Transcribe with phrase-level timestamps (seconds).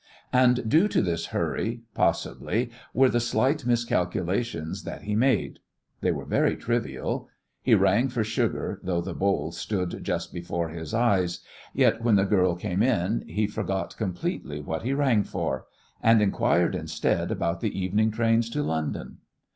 [0.33, 5.59] And, due to this hurry, possibly, were the slight miscalculations that he made.
[5.99, 7.29] They were very trivial.
[7.61, 11.41] He rang for sugar, though the bowl stood just before his eyes,
[11.71, 15.67] yet when the girl came in he forgot completely what he rang for
[16.01, 19.19] and inquired instead about the evening trains to London.